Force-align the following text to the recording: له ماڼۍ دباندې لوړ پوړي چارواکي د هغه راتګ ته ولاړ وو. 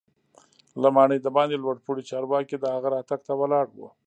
له 0.81 0.87
ماڼۍ 0.95 1.19
دباندې 1.21 1.57
لوړ 1.63 1.75
پوړي 1.85 2.03
چارواکي 2.09 2.55
د 2.59 2.65
هغه 2.75 2.87
راتګ 2.95 3.19
ته 3.27 3.33
ولاړ 3.41 3.65
وو. 3.73 3.89